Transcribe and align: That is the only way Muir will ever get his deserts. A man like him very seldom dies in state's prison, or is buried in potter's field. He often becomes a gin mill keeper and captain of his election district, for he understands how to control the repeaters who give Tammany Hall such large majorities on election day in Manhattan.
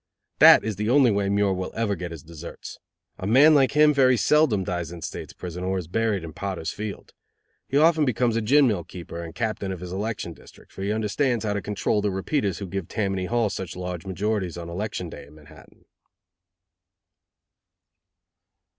That 0.39 0.63
is 0.63 0.77
the 0.77 0.89
only 0.89 1.11
way 1.11 1.29
Muir 1.29 1.53
will 1.53 1.71
ever 1.75 1.95
get 1.95 2.09
his 2.09 2.23
deserts. 2.23 2.79
A 3.19 3.27
man 3.27 3.53
like 3.53 3.73
him 3.73 3.93
very 3.93 4.17
seldom 4.17 4.63
dies 4.63 4.91
in 4.91 5.03
state's 5.03 5.31
prison, 5.31 5.63
or 5.63 5.77
is 5.77 5.87
buried 5.87 6.23
in 6.23 6.33
potter's 6.33 6.71
field. 6.71 7.13
He 7.67 7.77
often 7.77 8.03
becomes 8.03 8.35
a 8.35 8.41
gin 8.41 8.65
mill 8.67 8.83
keeper 8.83 9.21
and 9.23 9.35
captain 9.35 9.71
of 9.71 9.79
his 9.79 9.91
election 9.91 10.33
district, 10.33 10.71
for 10.71 10.81
he 10.81 10.91
understands 10.91 11.45
how 11.45 11.53
to 11.53 11.61
control 11.61 12.01
the 12.01 12.09
repeaters 12.09 12.57
who 12.57 12.65
give 12.65 12.87
Tammany 12.87 13.25
Hall 13.25 13.51
such 13.51 13.75
large 13.75 14.03
majorities 14.03 14.57
on 14.57 14.69
election 14.69 15.07
day 15.07 15.27
in 15.27 15.35
Manhattan. 15.35 15.85